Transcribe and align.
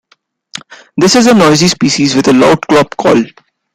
This 0.97 1.15
is 1.15 1.27
a 1.27 1.35
noisy 1.35 1.67
species 1.67 2.15
with 2.15 2.27
a 2.27 2.33
loud 2.33 2.59
"clowp" 2.63 2.97
call. 2.97 3.23